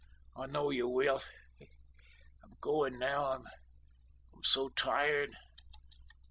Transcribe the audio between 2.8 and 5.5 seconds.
now, I'm so tired.